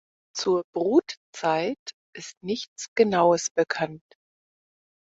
Zur 0.35 0.63
Brutzeit 0.73 1.77
ist 2.15 2.33
nichts 2.41 2.87
Genaues 2.95 3.51
bekannt. 3.51 4.01